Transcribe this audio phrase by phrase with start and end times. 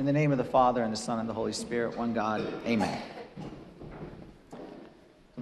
[0.00, 2.40] In the name of the Father, and the Son, and the Holy Spirit, one God,
[2.64, 3.02] amen.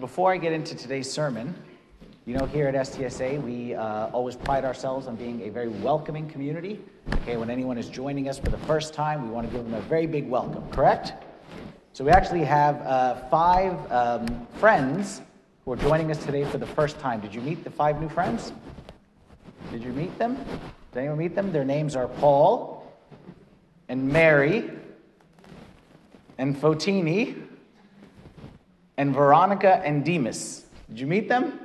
[0.00, 1.54] Before I get into today's sermon,
[2.26, 6.28] you know, here at STSA, we uh, always pride ourselves on being a very welcoming
[6.28, 6.80] community.
[7.14, 9.74] Okay, when anyone is joining us for the first time, we want to give them
[9.74, 11.12] a very big welcome, correct?
[11.92, 15.20] So we actually have uh, five um, friends
[15.64, 17.20] who are joining us today for the first time.
[17.20, 18.50] Did you meet the five new friends?
[19.70, 20.36] Did you meet them?
[20.90, 21.52] Did anyone meet them?
[21.52, 22.77] Their names are Paul,
[23.88, 24.70] and Mary
[26.36, 27.42] and Fotini
[28.96, 30.66] and Veronica and Demas.
[30.88, 31.58] Did you meet them?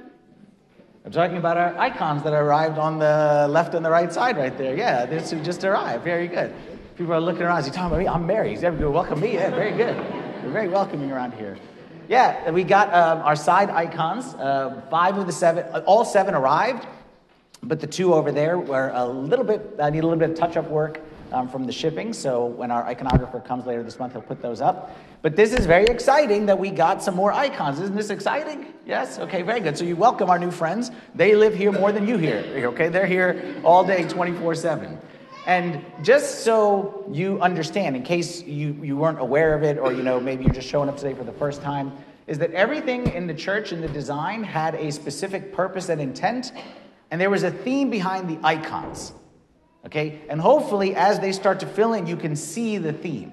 [1.06, 4.58] I'm talking about our icons that arrived on the left and the right side right
[4.58, 4.76] there.
[4.76, 6.04] Yeah, this who just arrived.
[6.04, 6.54] Very good.
[6.98, 7.66] People are looking around.
[7.66, 8.08] He talking about me?
[8.08, 8.52] I'm Mary.
[8.52, 8.90] He's ever good.
[8.90, 9.34] Welcome me.
[9.34, 9.98] Yeah, very good.
[10.44, 11.58] We're very welcoming around here.
[12.08, 14.34] Yeah, we got um, our side icons.
[14.36, 16.86] Uh, five of the seven, all seven arrived,
[17.62, 20.38] but the two over there were a little bit, I need a little bit of
[20.38, 21.02] touch up work
[21.34, 22.14] um, from the shipping.
[22.14, 24.96] So when our iconographer comes later this month, he'll put those up.
[25.22, 27.80] But this is very exciting that we got some more icons.
[27.80, 28.74] Isn't this exciting?
[28.86, 29.20] Yes?
[29.20, 29.78] Okay, very good.
[29.78, 30.92] So you welcome our new friends.
[31.16, 32.44] They live here more than you here.
[32.68, 34.98] Okay, they're here all day, 24 7.
[35.46, 40.04] And just so you understand, in case you, you weren't aware of it, or you
[40.04, 41.92] know, maybe you're just showing up today for the first time,
[42.28, 46.54] is that everything in the church and the design had a specific purpose and intent,
[47.12, 49.14] and there was a theme behind the icons.
[49.86, 50.22] Okay?
[50.30, 53.32] And hopefully, as they start to fill in, you can see the theme.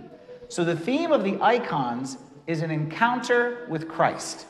[0.48, 4.46] So, the theme of the icons is an encounter with Christ.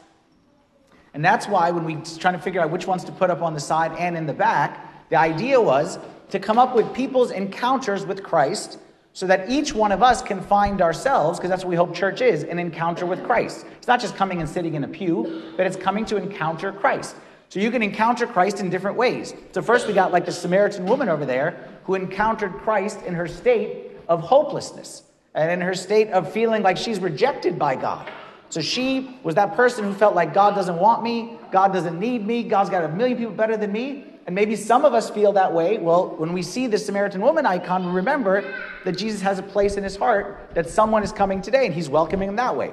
[1.12, 3.42] And that's why, when we are trying to figure out which ones to put up
[3.42, 5.98] on the side and in the back, the idea was
[6.30, 8.78] to come up with people's encounters with Christ
[9.12, 12.20] so that each one of us can find ourselves, because that's what we hope church
[12.20, 13.66] is an encounter with Christ.
[13.76, 17.16] It's not just coming and sitting in a pew, but it's coming to encounter Christ.
[17.50, 19.34] So you can encounter Christ in different ways.
[19.50, 23.26] So, first, we got like the Samaritan woman over there who encountered Christ in her
[23.26, 25.02] state of hopelessness
[25.34, 28.08] and in her state of feeling like she's rejected by God.
[28.50, 32.25] So, she was that person who felt like God doesn't want me, God doesn't need
[32.25, 34.04] me, God's got a million people better than me.
[34.26, 35.78] And maybe some of us feel that way.
[35.78, 38.44] Well, when we see the Samaritan woman icon, we remember
[38.84, 41.88] that Jesus has a place in his heart that someone is coming today and he's
[41.88, 42.70] welcoming them that way.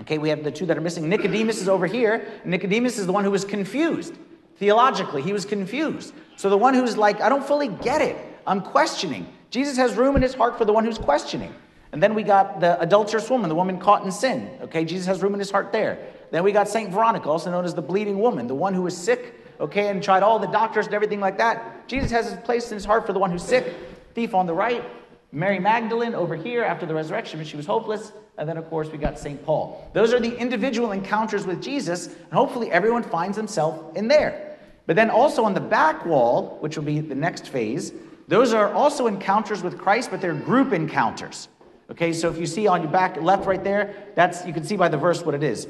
[0.00, 1.08] Okay, we have the two that are missing.
[1.08, 2.28] Nicodemus is over here.
[2.44, 4.14] Nicodemus is the one who was confused.
[4.58, 6.14] Theologically, he was confused.
[6.36, 8.16] So the one who's like, I don't fully get it.
[8.46, 9.26] I'm questioning.
[9.50, 11.54] Jesus has room in his heart for the one who's questioning.
[11.92, 14.50] And then we got the adulterous woman, the woman caught in sin.
[14.62, 15.98] Okay, Jesus has room in his heart there.
[16.30, 16.90] Then we got St.
[16.90, 20.22] Veronica, also known as the bleeding woman, the one who was sick, okay, and tried
[20.22, 21.88] all the doctors and everything like that.
[21.88, 23.74] Jesus has his place in his heart for the one who's sick.
[24.14, 24.84] Thief on the right.
[25.32, 28.12] Mary Magdalene over here after the resurrection when she was hopeless.
[28.38, 29.42] And then, of course, we got St.
[29.44, 29.90] Paul.
[29.94, 34.58] Those are the individual encounters with Jesus, and hopefully everyone finds himself in there.
[34.86, 37.92] But then also on the back wall, which will be the next phase,
[38.28, 41.48] those are also encounters with Christ, but they're group encounters.
[41.90, 44.76] Okay, so if you see on your back left right there, that's you can see
[44.76, 45.68] by the verse what it is.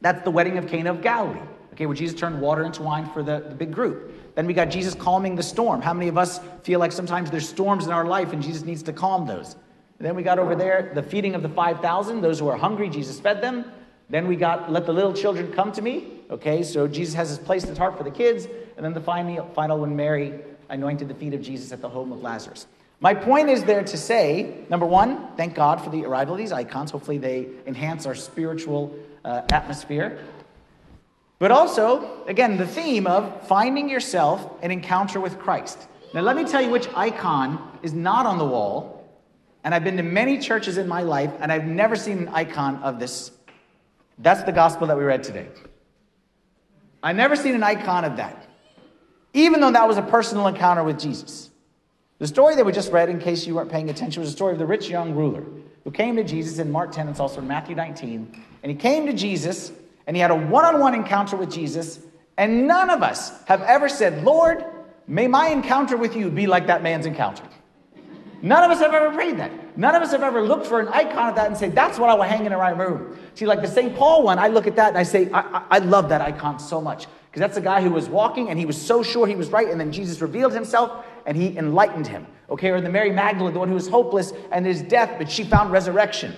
[0.00, 1.40] That's the wedding of Cana of Galilee.
[1.74, 4.23] Okay, where Jesus turned water into wine for the, the big group.
[4.34, 5.80] Then we got Jesus calming the storm.
[5.80, 8.82] How many of us feel like sometimes there's storms in our life and Jesus needs
[8.84, 9.54] to calm those?
[9.98, 12.88] And then we got over there the feeding of the 5,000, those who are hungry,
[12.88, 13.64] Jesus fed them.
[14.10, 16.20] Then we got let the little children come to me.
[16.30, 18.46] Okay, so Jesus has his place in his heart for the kids.
[18.76, 22.12] And then the final, final when Mary anointed the feet of Jesus at the home
[22.12, 22.66] of Lazarus.
[23.00, 26.52] My point is there to say, number one, thank God for the arrival of these
[26.52, 26.90] icons.
[26.90, 30.18] Hopefully, they enhance our spiritual uh, atmosphere.
[31.38, 35.88] But also, again, the theme of finding yourself an encounter with Christ.
[36.14, 38.94] Now, let me tell you which icon is not on the wall
[39.64, 42.76] and I've been to many churches in my life, and I've never seen an icon
[42.82, 43.30] of this.
[44.18, 45.48] That's the gospel that we read today.
[47.02, 48.46] I've never seen an icon of that,
[49.32, 51.50] even though that was a personal encounter with Jesus.
[52.18, 54.52] The story that we just read, in case you weren't paying attention, was the story
[54.52, 55.42] of the rich young ruler
[55.82, 58.44] who came to Jesus in Mark 10, it's also in Matthew 19.
[58.62, 59.72] And he came to Jesus
[60.06, 62.00] and he had a one on one encounter with Jesus.
[62.36, 64.64] And none of us have ever said, Lord,
[65.06, 67.44] may my encounter with you be like that man's encounter.
[68.42, 69.78] None of us have ever prayed that.
[69.78, 72.10] None of us have ever looked for an icon of that and say, that's what
[72.10, 73.18] I want hanging in my room.
[73.34, 73.96] See, like the St.
[73.96, 76.58] Paul one, I look at that and I say, I, I, I love that icon
[76.58, 77.06] so much.
[77.30, 79.68] Because that's the guy who was walking and he was so sure he was right,
[79.68, 82.26] and then Jesus revealed himself and he enlightened him.
[82.50, 85.42] Okay, or the Mary Magdalene, the one who was hopeless and his death, but she
[85.42, 86.34] found resurrection.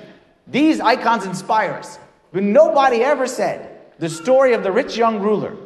[0.46, 1.98] These icons inspire us.
[2.36, 5.56] But nobody ever said the story of the rich young ruler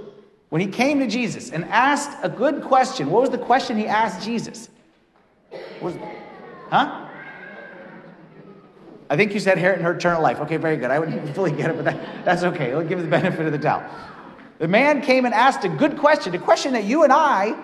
[0.51, 3.11] when he came to Jesus and asked a good question.
[3.11, 4.69] What was the question he asked Jesus?
[5.83, 5.97] Was,
[6.71, 7.09] Huh?
[9.11, 10.39] I think you said inherit eternal life.
[10.43, 10.93] Okay, very good.
[10.93, 12.73] I wouldn't fully get it, but that, that's okay.
[12.73, 13.91] We'll give the benefit of the doubt.
[14.61, 17.61] The man came and asked a good question, a question that you and I,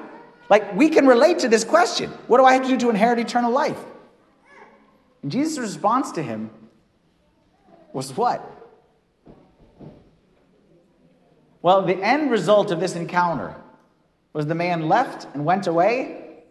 [0.51, 2.11] like, we can relate to this question.
[2.27, 3.79] What do I have to do to inherit eternal life?
[5.23, 6.51] And Jesus' response to him
[7.93, 8.55] was what?
[11.67, 13.53] Well, the end result of this encounter
[14.33, 16.45] was the man left and went away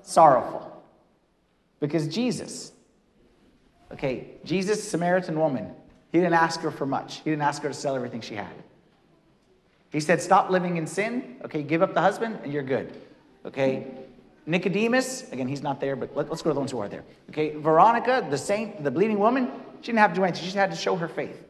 [0.00, 0.82] sorrowful.
[1.80, 2.72] Because Jesus,
[3.92, 5.70] okay, Jesus, Samaritan woman,
[6.12, 7.16] he didn't ask her for much.
[7.16, 8.54] He didn't ask her to sell everything she had.
[9.92, 11.36] He said, Stop living in sin.
[11.44, 12.96] Okay, give up the husband, and you're good.
[13.44, 13.86] Okay,
[14.46, 17.04] Nicodemus, again, he's not there, but let, us go to the ones who are there.
[17.28, 19.50] Okay, Veronica, the saint, the bleeding woman,
[19.82, 20.40] she didn't have to do anything.
[20.40, 21.43] She just had to show her faith.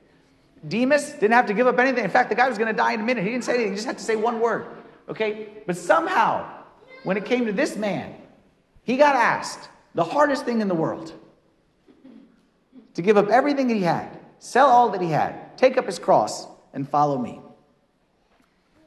[0.67, 2.05] Demas didn't have to give up anything.
[2.05, 3.25] In fact, the guy was going to die in a minute.
[3.25, 3.73] He didn't say anything.
[3.73, 4.67] He just had to say one word.
[5.09, 6.49] Okay, but somehow,
[7.03, 8.15] when it came to this man,
[8.83, 11.13] he got asked the hardest thing in the world
[12.95, 15.99] to give up everything that he had, sell all that he had, take up his
[15.99, 17.41] cross, and follow me.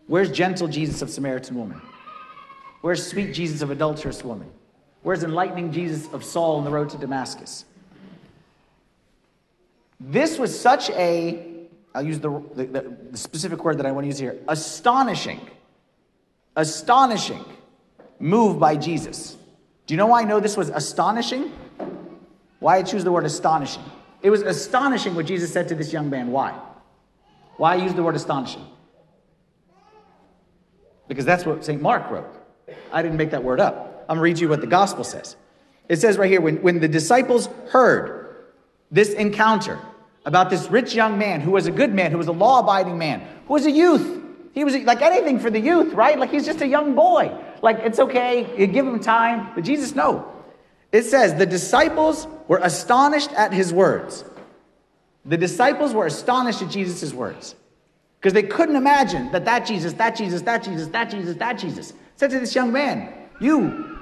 [0.07, 1.81] Where's gentle Jesus of Samaritan woman?
[2.81, 4.49] Where's sweet Jesus of adulterous woman?
[5.03, 7.65] Where's enlightening Jesus of Saul on the road to Damascus?
[9.99, 11.46] This was such a,
[11.97, 15.41] I'll use the, the, the specific word that I want to use here, astonishing,
[16.55, 17.43] astonishing
[18.19, 19.35] move by Jesus.
[19.87, 21.51] Do you know why I know this was astonishing?
[22.59, 23.81] Why I choose the word astonishing?
[24.21, 26.31] It was astonishing what Jesus said to this young man.
[26.31, 26.51] Why?
[27.55, 28.67] Why I use the word astonishing?
[31.07, 31.81] Because that's what St.
[31.81, 32.29] Mark wrote.
[32.93, 34.05] I didn't make that word up.
[34.07, 35.35] I'm going to read you what the gospel says.
[35.89, 38.45] It says right here when, when the disciples heard
[38.91, 39.79] this encounter
[40.27, 42.97] about this rich young man who was a good man, who was a law abiding
[42.97, 44.21] man, who was a youth.
[44.53, 46.19] He was like anything for the youth, right?
[46.19, 47.33] Like he's just a young boy.
[47.61, 49.49] Like it's okay, you give him time.
[49.55, 50.29] But Jesus, no.
[50.91, 54.25] It says the disciples were astonished at his words.
[55.23, 57.55] The disciples were astonished at Jesus' words
[58.19, 61.93] because they couldn't imagine that that Jesus, that Jesus, that Jesus, that Jesus, that Jesus
[62.17, 63.97] said to this young man, You,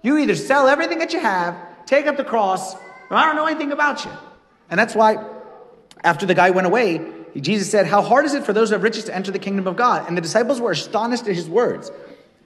[0.00, 2.74] you either sell everything that you have, take up the cross,
[3.10, 4.10] or I don't know anything about you.
[4.70, 5.35] And that's why
[6.06, 7.04] after the guy went away,
[7.36, 9.66] Jesus said, How hard is it for those who have riches to enter the kingdom
[9.66, 10.06] of God?
[10.08, 11.90] And the disciples were astonished at his words.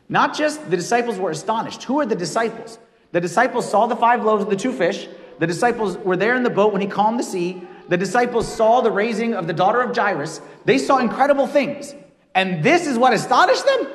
[0.09, 1.85] Not just the disciples were astonished.
[1.85, 2.79] Who are the disciples?
[3.13, 5.09] The disciples saw the five loaves and the two fish.
[5.39, 7.63] The disciples were there in the boat when he calmed the sea.
[7.89, 10.41] The disciples saw the raising of the daughter of Jairus.
[10.65, 11.95] They saw incredible things.
[12.35, 13.89] And this is what astonished them?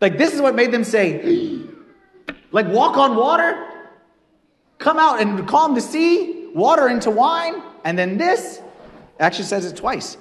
[0.00, 1.60] Like, this is what made them say,
[2.50, 3.68] like, walk on water,
[4.78, 8.60] come out and calm the sea, water into wine, and then this
[9.18, 10.16] actually says it twice.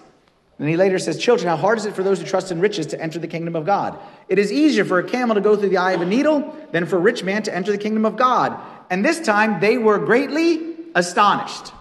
[0.62, 2.86] And he later says, Children, how hard is it for those who trust in riches
[2.88, 3.98] to enter the kingdom of God?
[4.30, 6.86] It is easier for a camel to go through the eye of a needle than
[6.86, 8.60] for a rich man to enter the kingdom of God.
[8.92, 11.74] And this time they were greatly astonished,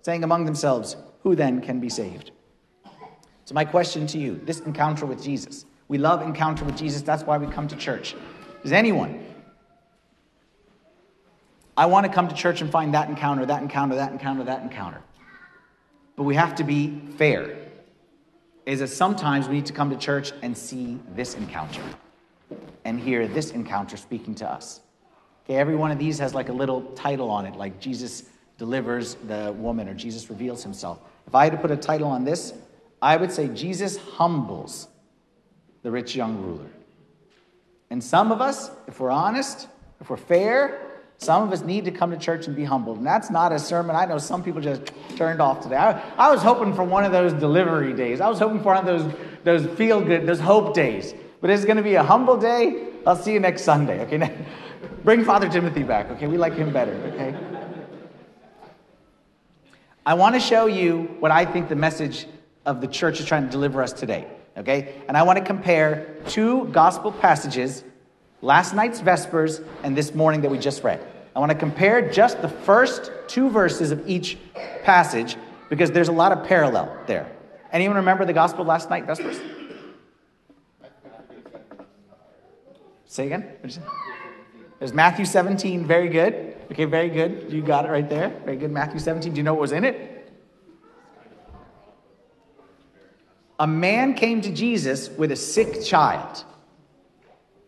[0.00, 2.32] saying among themselves, Who then can be saved?
[3.44, 7.02] So, my question to you this encounter with Jesus, we love encounter with Jesus.
[7.02, 8.16] That's why we come to church.
[8.64, 9.24] Does anyone?
[11.82, 14.62] I want to come to church and find that encounter, that encounter, that encounter, that
[14.62, 15.02] encounter.
[16.14, 17.56] But we have to be fair.
[18.66, 21.82] Is that sometimes we need to come to church and see this encounter
[22.84, 24.78] and hear this encounter speaking to us.
[25.44, 28.26] Okay, every one of these has like a little title on it, like Jesus
[28.58, 31.00] delivers the woman or Jesus reveals himself.
[31.26, 32.54] If I had to put a title on this,
[33.02, 34.86] I would say Jesus humbles
[35.82, 36.70] the rich young ruler.
[37.90, 39.66] And some of us, if we're honest,
[40.00, 40.91] if we're fair,
[41.22, 42.98] some of us need to come to church and be humbled.
[42.98, 43.94] And that's not a sermon.
[43.94, 45.76] I know some people just turned off today.
[45.76, 48.20] I, I was hoping for one of those delivery days.
[48.20, 49.14] I was hoping for one of those,
[49.44, 51.14] those feel good, those hope days.
[51.40, 52.88] But it's going to be a humble day.
[53.06, 54.00] I'll see you next Sunday.
[54.02, 54.46] Okay.
[55.04, 56.10] Bring Father Timothy back.
[56.10, 56.26] Okay.
[56.26, 56.92] We like him better.
[56.92, 57.36] Okay.
[60.04, 62.26] I want to show you what I think the message
[62.66, 64.26] of the church is trying to deliver us today.
[64.56, 65.00] Okay?
[65.08, 67.84] And I want to compare two gospel passages,
[68.40, 71.00] last night's Vespers and this morning that we just read.
[71.34, 74.38] I want to compare just the first two verses of each
[74.82, 75.36] passage
[75.68, 77.30] because there's a lot of parallel there.
[77.72, 79.40] Anyone remember the gospel last night, Vespers?
[83.06, 83.48] Say again?
[84.78, 86.56] There's Matthew 17, very good.
[86.70, 87.52] Okay, very good.
[87.52, 88.30] You got it right there.
[88.44, 88.70] Very good.
[88.70, 89.32] Matthew 17.
[89.32, 90.12] Do you know what was in it?
[93.62, 96.44] a man came to Jesus with a sick child.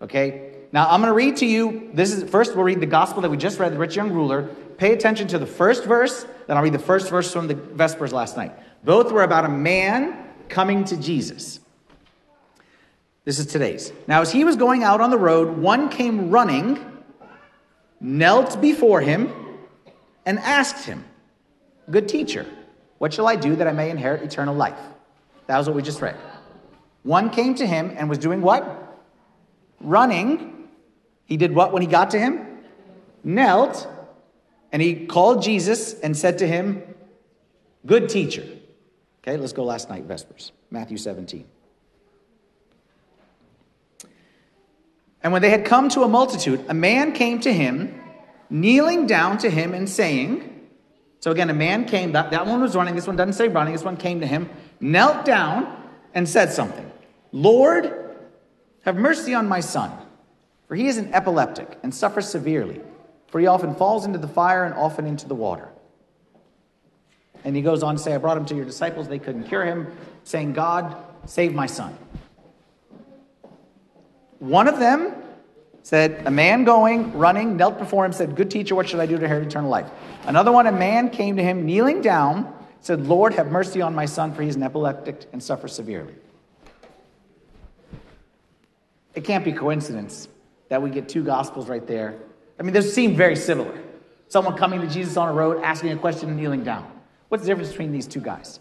[0.02, 0.53] Okay?
[0.75, 1.88] Now I'm going to read to you.
[1.95, 4.43] This is first we'll read the gospel that we just read, the rich young ruler.
[4.76, 8.12] Pay attention to the first verse, then I'll read the first verse from the Vespers
[8.12, 8.52] last night.
[8.85, 11.61] Both were about a man coming to Jesus.
[13.25, 13.93] This is today's.
[14.09, 16.85] Now, as he was going out on the road, one came running,
[18.00, 19.33] knelt before him,
[20.26, 21.04] and asked him,
[21.88, 22.47] Good teacher,
[22.99, 24.81] what shall I do that I may inherit eternal life?
[25.47, 26.16] That was what we just read.
[27.04, 28.99] One came to him and was doing what?
[29.81, 30.50] Running.
[31.26, 32.47] He did what when he got to him?
[33.23, 33.88] Knelt
[34.73, 36.83] And he called Jesus and said to him,
[37.87, 38.45] Good teacher.
[39.23, 41.47] Okay, let's go last night, Vespers, Matthew 17.
[45.23, 47.99] And when they had come to a multitude, a man came to him,
[48.50, 50.69] kneeling down to him and saying,
[51.21, 53.73] So again, a man came, that, that one was running, this one doesn't say running,
[53.73, 54.50] this one came to him,
[54.81, 56.90] knelt down and said something
[57.33, 57.93] Lord,
[58.83, 59.90] have mercy on my son,
[60.68, 62.80] for he is an epileptic and suffers severely,
[63.28, 65.68] for he often falls into the fire and often into the water.
[67.44, 69.64] And he goes on to say, I brought him to your disciples, they couldn't cure
[69.64, 69.88] him,
[70.25, 71.97] saying, God, save my son.
[74.38, 75.14] One of them
[75.83, 79.16] said, A man going, running, knelt before him, said, Good teacher, what should I do
[79.18, 79.90] to inherit eternal life?
[80.25, 84.06] Another one, a man came to him, kneeling down, said, Lord, have mercy on my
[84.06, 86.14] son, for he is an epileptic and suffers severely.
[89.14, 90.28] It can't be coincidence
[90.75, 92.19] that we get two gospels right there.
[92.59, 93.81] I mean, they seem very similar.
[94.26, 96.85] Someone coming to Jesus on a road, asking a question, and kneeling down.
[97.28, 98.59] What's the difference between these two guys?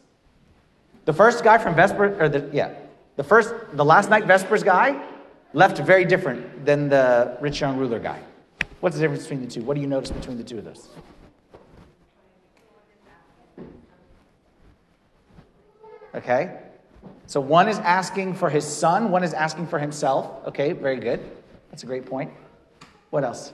[1.06, 2.76] The first guy from Vesper, or the, yeah,
[3.16, 5.04] the first, the last night Vespers guy
[5.54, 8.20] left very different than the rich young ruler guy.
[8.80, 9.64] What's the difference between the two?
[9.64, 10.90] What do you notice between the two of those?
[16.14, 16.60] Okay?
[17.26, 20.46] So one is asking for his son, one is asking for himself.
[20.50, 21.20] Okay, very good.
[21.74, 22.30] That's a great point.
[23.10, 23.52] What else?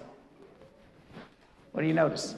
[1.71, 2.35] What do you notice?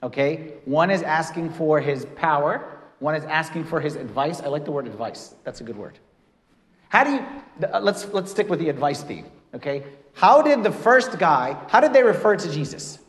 [0.00, 4.40] Okay, one is asking for his power, one is asking for his advice.
[4.40, 5.34] I like the word advice.
[5.42, 5.98] That's a good word.
[6.88, 7.26] How do you,
[7.66, 9.82] uh, let's, let's stick with the advice theme, okay?
[10.14, 13.00] How did the first guy, how did they refer to Jesus?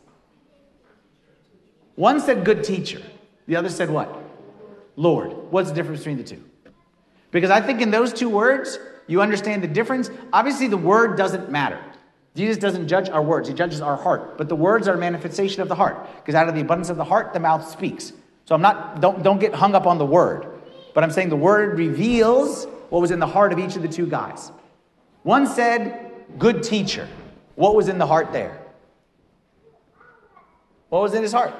[1.94, 3.00] One said good teacher.
[3.46, 4.19] The other said what?
[4.96, 5.32] Lord.
[5.50, 6.44] What's the difference between the two?
[7.30, 10.10] Because I think in those two words, you understand the difference.
[10.32, 11.80] Obviously, the word doesn't matter.
[12.34, 14.38] Jesus doesn't judge our words, he judges our heart.
[14.38, 16.08] But the words are a manifestation of the heart.
[16.16, 18.12] Because out of the abundance of the heart, the mouth speaks.
[18.44, 20.46] So I'm not, don't, don't get hung up on the word.
[20.94, 23.88] But I'm saying the word reveals what was in the heart of each of the
[23.88, 24.52] two guys.
[25.22, 27.08] One said, good teacher.
[27.54, 28.60] What was in the heart there?
[30.88, 31.54] What was in his heart?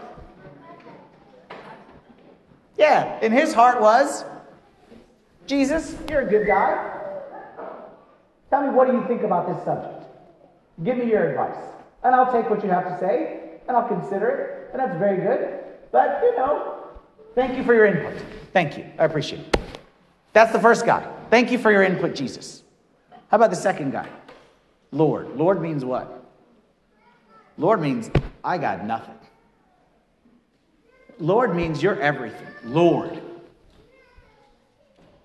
[2.77, 4.25] Yeah, in his heart was,
[5.47, 6.99] Jesus, you're a good guy.
[8.51, 10.05] Tell me, what do you think about this subject?
[10.83, 11.63] Give me your advice.
[12.03, 15.19] And I'll take what you have to say, and I'll consider it, and that's very
[15.19, 15.59] good.
[15.93, 16.81] But, you know,
[17.35, 18.21] Thank you for your input.
[18.53, 18.85] Thank you.
[18.99, 19.57] I appreciate it.
[20.33, 21.07] That's the first guy.
[21.31, 22.63] Thank you for your input, Jesus.
[23.29, 24.09] How about the second guy?
[24.91, 25.37] Lord.
[25.37, 26.25] Lord means what?
[27.57, 28.11] Lord means
[28.43, 29.15] I got nothing.
[31.21, 32.49] Lord means you're everything.
[32.65, 33.21] Lord.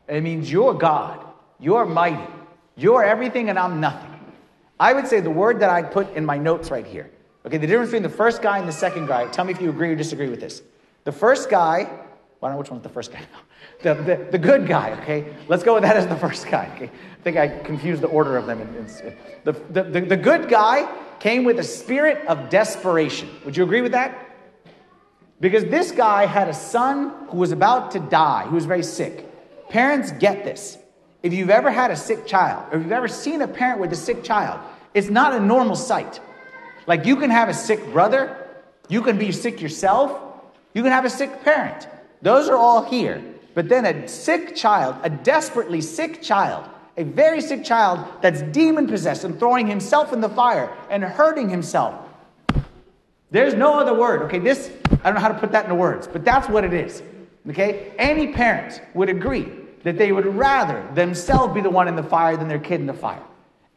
[0.07, 1.25] It means you're God.
[1.59, 2.31] You're mighty.
[2.75, 4.11] You're everything and I'm nothing.
[4.79, 7.09] I would say the word that I put in my notes right here.
[7.45, 9.27] Okay, the difference between the first guy and the second guy.
[9.27, 10.61] Tell me if you agree or disagree with this.
[11.05, 11.93] The first guy, well,
[12.41, 13.21] I don't know which one's the first guy
[13.83, 15.33] the, the, the, good guy, okay?
[15.47, 16.85] Let's go with that as the first guy, okay?
[16.85, 18.61] I think I confused the order of them.
[18.61, 18.85] In, in,
[19.43, 23.29] the, the, the, the good guy came with a spirit of desperation.
[23.45, 24.24] Would you agree with that?
[25.39, 29.29] Because this guy had a son who was about to die, who was very sick.
[29.69, 30.77] Parents get this.
[31.23, 33.91] If you've ever had a sick child, or if you've ever seen a parent with
[33.91, 34.59] a sick child,
[34.93, 36.19] it's not a normal sight.
[36.87, 38.47] Like you can have a sick brother,
[38.87, 40.21] you can be sick yourself,
[40.73, 41.87] you can have a sick parent.
[42.21, 43.21] Those are all here.
[43.55, 46.65] But then a sick child, a desperately sick child,
[46.97, 51.49] a very sick child that's demon possessed and throwing himself in the fire and hurting
[51.49, 51.95] himself.
[53.31, 54.21] There's no other word.
[54.23, 54.69] Okay, this,
[55.05, 57.03] I don't know how to put that into words, but that's what it is.
[57.47, 57.93] Okay?
[57.99, 59.47] Any parent would agree
[59.83, 62.87] that they would rather themselves be the one in the fire than their kid in
[62.87, 63.21] the fire.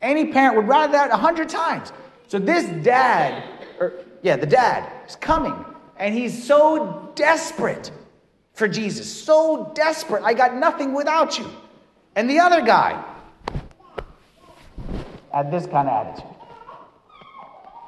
[0.00, 1.92] Any parent would rather that a hundred times.
[2.28, 3.44] So this dad,
[3.78, 3.92] or
[4.22, 5.54] yeah, the dad is coming
[5.98, 7.90] and he's so desperate
[8.54, 10.22] for Jesus, so desperate.
[10.24, 11.50] I got nothing without you.
[12.16, 13.04] And the other guy
[15.30, 16.37] had this kind of attitude.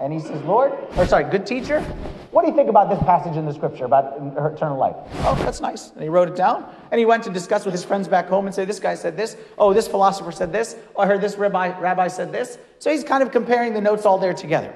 [0.00, 1.82] And he says, Lord, or sorry, good teacher,
[2.30, 4.16] what do you think about this passage in the scripture about
[4.54, 4.96] eternal life?
[5.24, 5.90] Oh, that's nice.
[5.90, 6.64] And he wrote it down.
[6.90, 9.16] And he went to discuss with his friends back home and say, this guy said
[9.16, 9.36] this.
[9.58, 10.74] Oh, this philosopher said this.
[10.96, 12.56] Oh, I heard this rabbi, rabbi said this.
[12.78, 14.72] So he's kind of comparing the notes all there together.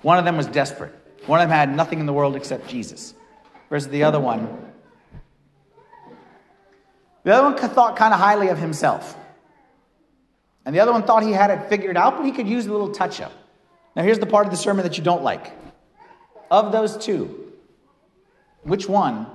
[0.00, 0.94] One of them was desperate.
[1.26, 3.14] One of them had nothing in the world except Jesus.
[3.68, 4.72] Versus the other one,
[7.24, 9.16] the other one thought kind of highly of himself.
[10.64, 12.72] And the other one thought he had it figured out, but he could use a
[12.72, 13.32] little touch up.
[13.96, 15.52] Now, here's the part of the sermon that you don't like.
[16.50, 17.52] Of those two,
[18.62, 19.26] which one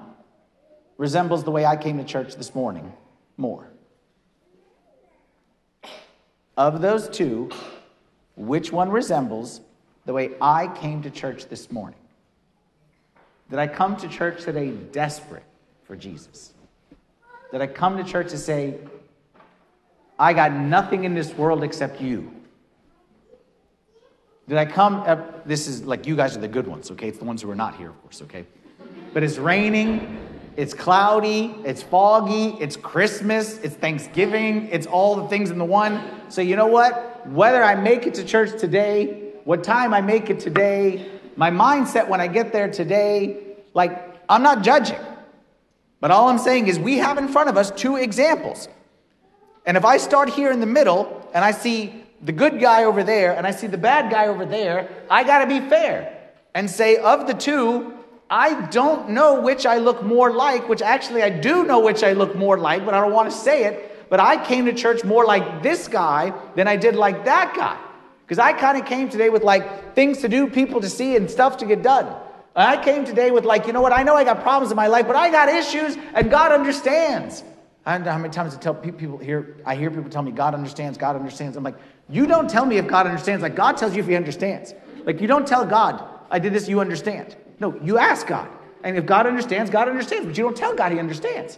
[0.97, 2.91] resembles the way I came to church this morning
[3.37, 3.69] more?
[6.59, 7.49] of those two,
[8.35, 9.61] which one resembles
[10.05, 11.97] the way I came to church this morning?
[13.49, 15.45] Did I come to church today desperate
[15.85, 16.51] for Jesus?
[17.53, 18.75] Did I come to church to say,
[20.19, 22.29] I got nothing in this world except you?
[24.49, 25.03] Did I come?
[25.05, 27.07] Uh, this is like you guys are the good ones, okay?
[27.07, 28.47] It's the ones who are not here, of course, okay?
[29.13, 30.17] But it's raining,
[30.57, 36.01] it's cloudy, it's foggy, it's Christmas, it's Thanksgiving, it's all the things in the one.
[36.29, 37.27] So, you know what?
[37.27, 42.07] Whether I make it to church today, what time I make it today, my mindset
[42.07, 43.37] when I get there today,
[43.75, 44.99] like, I'm not judging.
[45.99, 48.67] But all I'm saying is we have in front of us two examples.
[49.67, 53.03] And if I start here in the middle and I see the good guy over
[53.03, 56.17] there and I see the bad guy over there, I got to be fair
[56.53, 57.93] and say, of the two,
[58.29, 62.13] I don't know which I look more like, which actually I do know which I
[62.13, 64.07] look more like, but I don't want to say it.
[64.09, 67.77] But I came to church more like this guy than I did like that guy.
[68.23, 71.29] Because I kind of came today with like things to do, people to see, and
[71.29, 72.15] stuff to get done.
[72.55, 74.87] I came today with like, you know what, I know I got problems in my
[74.87, 77.43] life, but I got issues and God understands.
[77.85, 80.31] I don't know how many times I tell people here, I hear people tell me,
[80.31, 81.57] God understands, God understands.
[81.57, 81.77] I'm like,
[82.09, 83.41] you don't tell me if God understands.
[83.41, 84.73] Like, God tells you if He understands.
[85.05, 87.35] Like, you don't tell God, I did this, you understand.
[87.59, 88.49] No, you ask God.
[88.83, 90.25] And if God understands, God understands.
[90.25, 91.57] But you don't tell God He understands.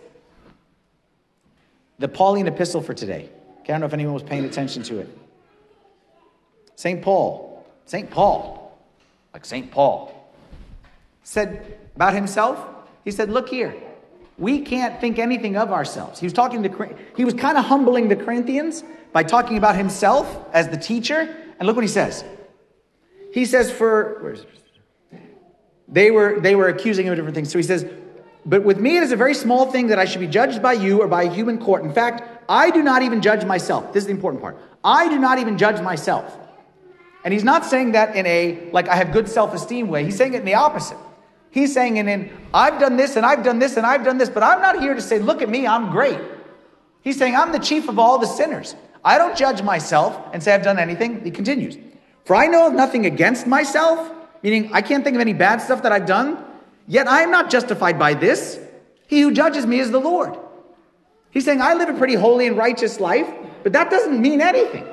[2.00, 3.30] The Pauline epistle for today.
[3.60, 5.18] Okay, I don't know if anyone was paying attention to it.
[6.76, 7.02] St.
[7.02, 8.10] Paul, St.
[8.10, 8.76] Paul,
[9.34, 9.70] like St.
[9.70, 10.34] Paul,
[11.24, 12.66] said about himself,
[13.04, 13.76] he said, Look here,
[14.42, 16.20] we can't think anything of ourselves.
[16.20, 18.84] He was talking to, he was kind of humbling the Corinthians
[19.14, 21.38] by talking about himself as the teacher.
[21.60, 22.26] And look what he says.
[23.32, 24.48] He says, for, where is it?
[25.88, 27.52] They were, they were accusing him of different things.
[27.52, 27.86] So he says,
[28.44, 30.74] But with me it is a very small thing that I should be judged by
[30.74, 31.84] you or by a human court.
[31.84, 33.94] In fact, I do not even judge myself.
[33.94, 34.58] This is the important part.
[34.84, 36.36] I do not even judge myself.
[37.24, 40.04] And he's not saying that in a, like, I have good self esteem way.
[40.04, 40.98] He's saying it in the opposite.
[41.52, 44.30] He's saying in an, I've done this and I've done this and I've done this,
[44.30, 46.20] but I'm not here to say, look at me, I'm great.
[47.02, 48.76] He's saying, I'm the chief of all the sinners.
[49.04, 51.24] I don't judge myself and say I've done anything.
[51.24, 51.78] He continues,
[52.24, 54.12] For I know of nothing against myself,
[54.44, 56.44] meaning I can't think of any bad stuff that I've done,
[56.88, 58.60] yet I am not justified by this.
[59.08, 60.38] He who judges me is the Lord.
[61.32, 63.28] He's saying, I live a pretty holy and righteous life,
[63.64, 64.86] but that doesn't mean anything.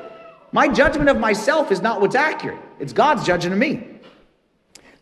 [0.51, 3.98] My judgment of myself is not what's accurate, it's God's judging of me.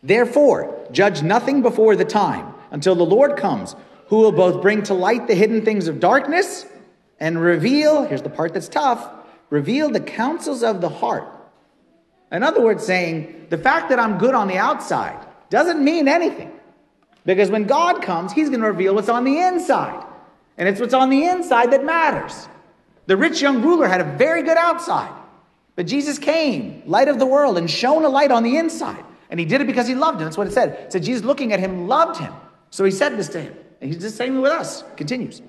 [0.03, 3.75] Therefore, judge nothing before the time until the Lord comes,
[4.07, 6.65] who will both bring to light the hidden things of darkness
[7.19, 9.09] and reveal, here's the part that's tough,
[9.49, 11.27] reveal the counsels of the heart.
[12.31, 16.51] In other words, saying the fact that I'm good on the outside doesn't mean anything.
[17.25, 20.05] Because when God comes, He's going to reveal what's on the inside.
[20.57, 22.47] And it's what's on the inside that matters.
[23.05, 25.13] The rich young ruler had a very good outside.
[25.75, 29.03] But Jesus came, light of the world, and shone a light on the inside.
[29.29, 30.25] And he did it because he loved him.
[30.25, 30.69] That's what it said.
[30.69, 32.33] It said Jesus looking at him loved him.
[32.69, 33.55] So he said this to him.
[33.81, 34.83] And he's the same with us.
[34.95, 35.41] Continues.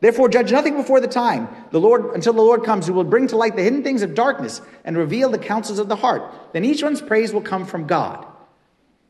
[0.00, 3.26] Therefore, judge nothing before the time, the Lord, until the Lord comes, who will bring
[3.28, 6.30] to light the hidden things of darkness and reveal the counsels of the heart.
[6.52, 8.26] Then each one's praise will come from God.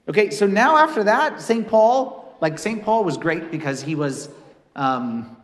[0.08, 1.66] Okay, so now after that, St.
[1.66, 2.84] Paul, like St.
[2.84, 4.28] Paul was great because he was,
[4.76, 5.36] um,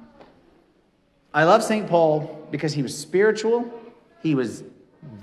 [1.34, 1.88] I love St.
[1.88, 3.72] Paul because he was spiritual,
[4.22, 4.62] he was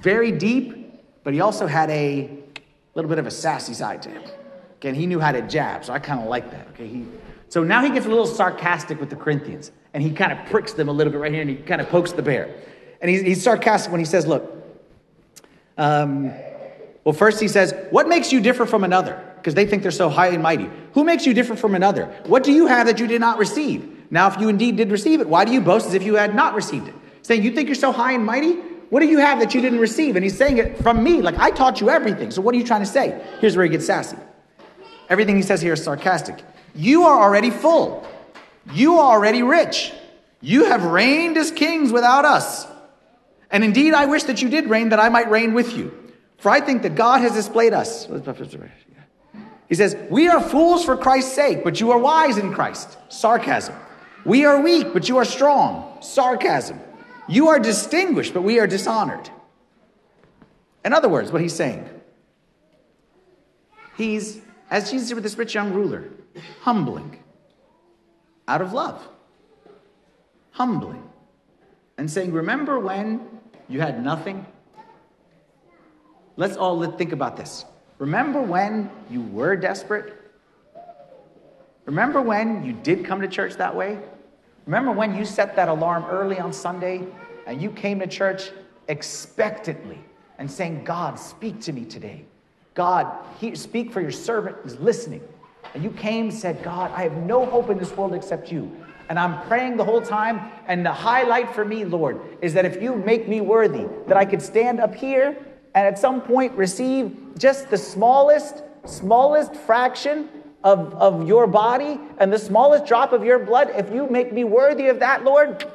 [0.01, 2.29] very deep, but he also had a
[2.97, 4.23] little bit of a sassy side to him.
[4.77, 6.67] Okay, and he knew how to jab, so I kind of like that.
[6.69, 7.05] Okay, he,
[7.47, 10.73] so now he gets a little sarcastic with the Corinthians and he kind of pricks
[10.73, 12.53] them a little bit right here and he kind of pokes the bear.
[12.99, 14.51] And he's, he's sarcastic when he says, Look,
[15.77, 16.33] um,
[17.03, 19.23] well, first he says, What makes you differ from another?
[19.37, 20.69] Because they think they're so high and mighty.
[20.93, 22.05] Who makes you different from another?
[22.25, 24.05] What do you have that you did not receive?
[24.09, 26.33] Now, if you indeed did receive it, why do you boast as if you had
[26.33, 26.95] not received it?
[27.21, 28.57] Saying, You think you're so high and mighty?
[28.89, 30.15] What do you have that you didn't receive?
[30.15, 32.31] And he's saying it from me, like I taught you everything.
[32.31, 33.21] So what are you trying to say?
[33.39, 34.17] Here's where he gets sassy.
[35.09, 36.41] Everything he says here is sarcastic.
[36.75, 38.07] You are already full.
[38.73, 39.93] You are already rich.
[40.41, 42.67] You have reigned as kings without us.
[43.49, 45.91] And indeed, I wish that you did reign, that I might reign with you.
[46.37, 48.07] For I think that God has displayed us.
[49.67, 52.97] He says, We are fools for Christ's sake, but you are wise in Christ.
[53.09, 53.75] Sarcasm.
[54.25, 55.97] We are weak, but you are strong.
[56.01, 56.79] Sarcasm.
[57.27, 59.29] You are distinguished, but we are dishonored.
[60.85, 61.87] In other words, what he's saying,
[63.97, 66.09] he's, as Jesus did with this rich young ruler,
[66.61, 67.19] humbling
[68.47, 69.05] out of love.
[70.51, 71.03] Humbling.
[71.97, 73.27] And saying, Remember when
[73.67, 74.45] you had nothing?
[76.37, 77.65] Let's all think about this.
[77.97, 80.13] Remember when you were desperate?
[81.85, 83.99] Remember when you did come to church that way?
[84.67, 87.07] Remember when you set that alarm early on Sunday
[87.45, 88.51] and you came to church
[88.89, 89.97] expectantly
[90.37, 92.25] and saying, God, speak to me today.
[92.73, 95.21] God, he, speak for your servant is listening.
[95.73, 98.69] And you came said, God, I have no hope in this world except you.
[99.09, 100.51] And I'm praying the whole time.
[100.67, 104.25] And the highlight for me, Lord, is that if you make me worthy, that I
[104.25, 105.37] could stand up here
[105.75, 110.27] and at some point receive just the smallest, smallest fraction
[110.63, 113.71] of, of your body and the smallest drop of your blood.
[113.75, 115.65] If you make me worthy of that, Lord,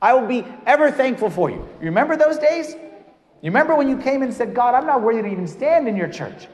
[0.00, 1.56] I will be ever thankful for you.
[1.80, 2.74] You remember those days?
[2.74, 5.96] You remember when you came and said, God, I'm not worthy to even stand in
[5.96, 6.48] your church.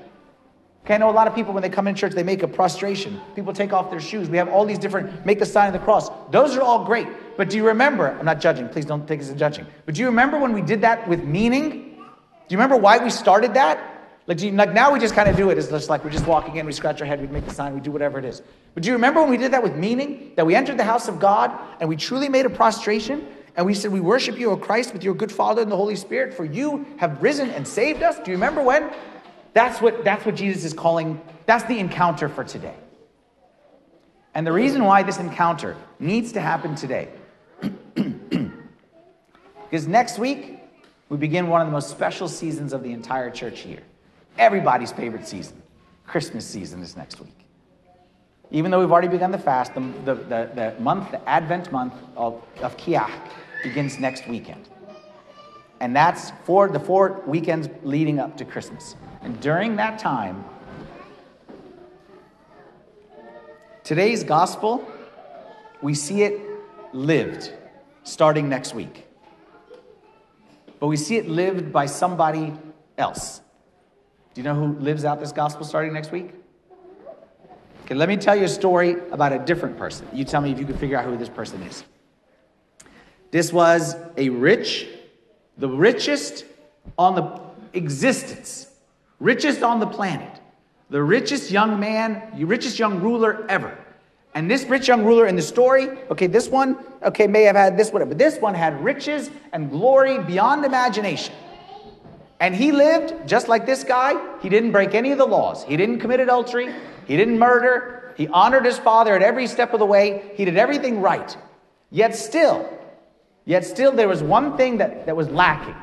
[0.85, 2.49] Okay, I know a lot of people when they come in church, they make a
[2.49, 3.21] prostration.
[3.35, 4.31] People take off their shoes.
[4.31, 6.11] We have all these different, make the sign of the cross.
[6.31, 7.07] Those are all great.
[7.37, 8.17] But do you remember?
[8.19, 9.67] I'm not judging, please don't take this as judging.
[9.85, 11.71] But do you remember when we did that with meaning?
[11.71, 13.90] Do you remember why we started that?
[14.31, 15.59] Like, you, like now we just kind of do it.
[15.59, 17.75] It's just like we're just walking in, we scratch our head, we make the sign,
[17.75, 18.43] we do whatever it is.
[18.75, 20.31] But do you remember when we did that with meaning?
[20.37, 23.75] That we entered the house of God and we truly made a prostration and we
[23.75, 26.45] said, We worship you, O Christ, with your good Father and the Holy Spirit, for
[26.45, 28.21] you have risen and saved us.
[28.21, 28.93] Do you remember when?
[29.53, 32.77] That's what, that's what Jesus is calling, that's the encounter for today.
[34.37, 37.09] And the reason why this encounter needs to happen today,
[39.65, 40.61] because next week
[41.09, 43.81] we begin one of the most special seasons of the entire church year.
[44.39, 45.63] Everybody's favorite season.
[46.07, 47.47] Christmas season is next week.
[48.51, 51.95] Even though we've already begun the fast, the, the, the, the month, the Advent month
[52.17, 53.13] of, of Kiahk
[53.63, 54.69] begins next weekend.
[55.81, 58.97] And that's for the four weekends leading up to Christmas.
[59.23, 60.45] And during that time,
[63.85, 64.87] today's gospel,
[65.81, 66.41] we see it
[66.93, 67.53] lived
[68.03, 69.07] starting next week.
[70.81, 72.53] But we see it lived by somebody
[72.99, 73.43] else.
[74.41, 76.31] You know who lives out this gospel starting next week?
[77.85, 80.09] Okay, let me tell you a story about a different person.
[80.15, 81.85] You tell me if you can figure out who this person is.
[83.33, 84.89] This was a rich,
[85.59, 86.47] the richest
[86.97, 87.39] on the
[87.75, 88.71] existence
[89.19, 90.41] richest on the planet,
[90.89, 93.77] the richest young man, the richest young ruler ever.
[94.35, 97.77] And this rich young ruler in the story, okay, this one, okay, may have had
[97.77, 101.35] this, whatever, but this one had riches and glory beyond imagination.
[102.41, 104.19] And he lived just like this guy.
[104.41, 105.63] He didn't break any of the laws.
[105.65, 106.75] He didn't commit adultery.
[107.07, 108.15] He didn't murder.
[108.17, 110.33] He honored his father at every step of the way.
[110.35, 111.37] He did everything right.
[111.91, 112.69] Yet still,
[113.45, 115.77] yet still, there was one thing that, that was lacking.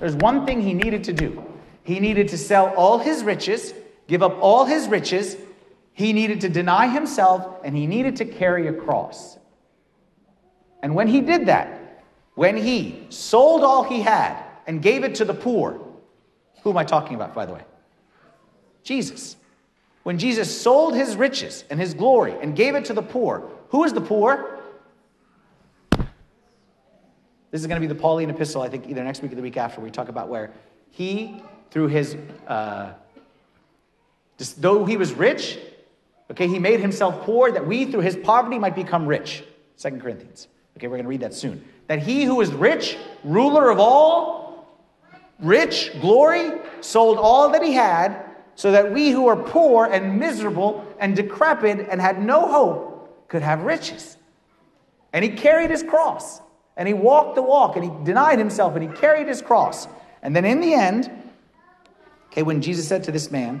[0.00, 1.44] There's one thing he needed to do.
[1.82, 3.74] He needed to sell all his riches,
[4.06, 5.36] give up all his riches.
[5.92, 9.36] He needed to deny himself, and he needed to carry a cross.
[10.82, 15.24] And when he did that, when he sold all he had and gave it to
[15.24, 15.87] the poor,
[16.62, 17.62] who am I talking about, by the way?
[18.82, 19.36] Jesus.
[20.02, 23.84] When Jesus sold his riches and his glory and gave it to the poor, who
[23.84, 24.58] is the poor?
[27.50, 29.42] This is going to be the Pauline epistle, I think, either next week or the
[29.42, 30.50] week after, we talk about where
[30.90, 32.16] he through his,
[32.46, 32.92] uh,
[34.38, 35.58] just, though he was rich,
[36.30, 39.44] okay, he made himself poor that we through his poverty might become rich.
[39.76, 40.48] Second Corinthians.
[40.76, 41.64] Okay, we're going to read that soon.
[41.86, 44.47] That he who is rich, ruler of all,
[45.40, 48.24] rich, glory, sold all that he had,
[48.54, 53.42] so that we who are poor and miserable and decrepit and had no hope could
[53.42, 54.16] have riches.
[55.12, 56.40] And he carried his cross,
[56.76, 59.86] and he walked the walk, and he denied himself, and he carried his cross.
[60.22, 61.10] And then in the end,
[62.38, 63.60] Okay, when Jesus said to this man,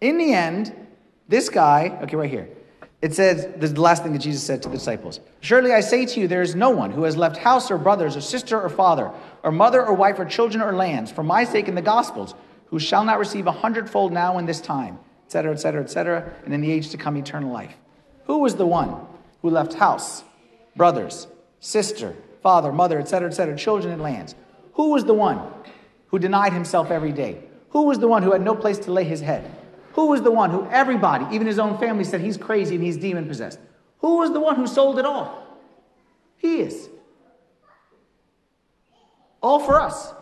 [0.00, 0.74] in the end,
[1.28, 2.48] this guy, okay, right here,
[3.02, 5.80] it says, this is the last thing that Jesus said to the disciples Surely I
[5.80, 8.60] say to you, there is no one who has left house or brothers or sister
[8.60, 9.10] or father
[9.42, 12.34] or mother or wife or children or lands for my sake in the Gospels,
[12.66, 16.60] who shall not receive a hundredfold now in this time, etc., etc., etc., and in
[16.60, 17.74] the age to come eternal life.
[18.24, 18.96] Who was the one
[19.42, 20.24] who left house,
[20.74, 21.28] brothers,
[21.60, 24.34] sister, father, mother, etc., etc., children and lands?
[24.72, 25.40] Who was the one
[26.08, 27.42] who denied himself every day?
[27.70, 29.50] Who was the one who had no place to lay his head?
[29.96, 32.98] Who was the one who everybody, even his own family, said he's crazy and he's
[32.98, 33.58] demon possessed?
[34.00, 35.58] Who was the one who sold it all?
[36.36, 36.90] He is.
[39.40, 40.12] All for us.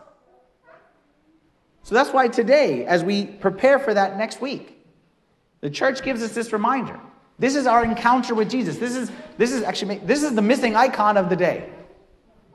[1.83, 4.79] So that's why today, as we prepare for that next week,
[5.61, 7.01] the church gives us this reminder.
[7.41, 8.79] This is our encounter with Jesus.
[8.79, 11.69] This is, this is actually this is the missing icon of the day.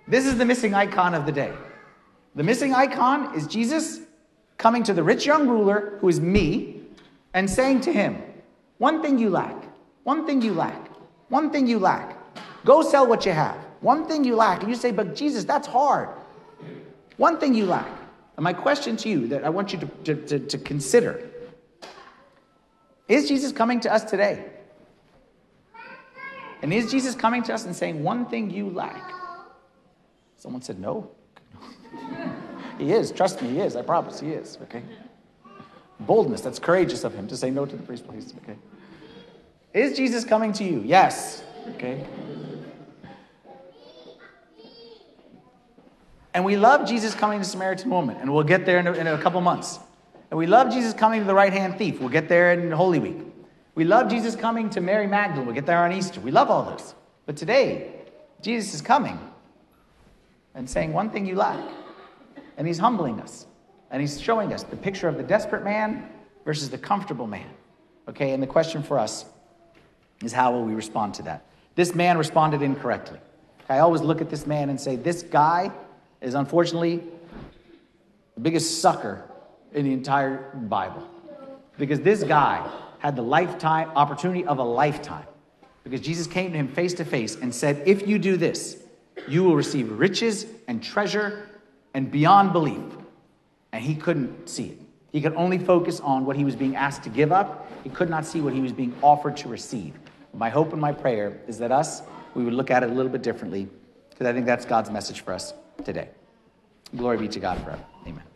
[0.08, 1.52] This is the missing icon of the day.
[2.36, 4.00] The missing icon is Jesus
[4.58, 6.79] coming to the rich young ruler, who is me,
[7.34, 8.22] and saying to him,
[8.78, 9.56] One thing you lack,
[10.04, 10.90] one thing you lack,
[11.30, 12.16] one thing you lack.
[12.66, 13.56] Go sell what you have.
[13.82, 14.62] One thing you lack.
[14.62, 16.10] And you say, But Jesus, that's hard.
[17.18, 17.90] One thing you lack.
[18.38, 21.30] And my question to you that I want you to, to, to, to consider
[23.10, 24.46] is Jesus coming to us today?
[26.62, 29.14] And is Jesus coming to us and saying, One thing you lack?
[30.38, 31.10] Someone said no.
[32.78, 33.12] he is.
[33.12, 33.76] Trust me, he is.
[33.76, 34.58] I promise he is.
[34.64, 34.84] Okay.
[36.00, 36.42] Boldness.
[36.42, 38.34] That's courageous of him to say no to the priest, please.
[38.44, 38.58] Okay.
[39.74, 40.82] Is Jesus coming to you?
[40.86, 41.44] Yes.
[41.76, 42.06] Okay.
[46.34, 49.08] And we love Jesus coming to Samaritan woman, and we'll get there in a, in
[49.08, 49.80] a couple months.
[50.32, 52.00] And we love Jesus coming to the right hand thief.
[52.00, 53.18] We'll get there in Holy Week.
[53.76, 55.46] We love Jesus coming to Mary Magdalene.
[55.46, 56.20] We'll get there on Easter.
[56.20, 56.94] We love all those.
[57.26, 57.94] But today,
[58.42, 59.20] Jesus is coming
[60.54, 61.60] and saying one thing you lack.
[62.58, 63.48] And he's humbling us.
[63.92, 66.10] And he's showing us the picture of the desperate man
[66.46, 67.50] versus the comfortable man.
[68.08, 69.26] Okay, and the question for us
[70.24, 71.46] is how will we respond to that?
[71.76, 73.20] This man responded incorrectly.
[73.70, 75.72] I always look at this man and say, this guy
[76.22, 77.04] is unfortunately
[78.34, 79.24] the biggest sucker
[79.74, 81.08] in the entire Bible.
[81.78, 85.26] Because this guy had the lifetime opportunity of a lifetime.
[85.84, 88.78] Because Jesus came to him face to face and said, If you do this,
[89.28, 91.48] you will receive riches and treasure
[91.94, 92.82] and beyond belief.
[93.72, 94.82] And he couldn't see it.
[95.12, 97.72] He could only focus on what he was being asked to give up.
[97.84, 99.94] He could not see what he was being offered to receive.
[100.34, 102.04] My hope and my prayer is that us,
[102.36, 103.68] we would look at it a little bit differently,
[104.10, 105.54] because I think that's God's message for us
[105.84, 106.10] today.
[106.96, 107.84] Glory be to God forever.
[108.06, 108.29] Amen.